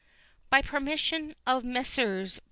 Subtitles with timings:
[0.49, 2.39] (By permission of MESSRS.